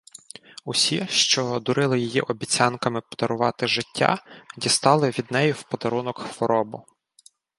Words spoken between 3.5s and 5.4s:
життя, дістали від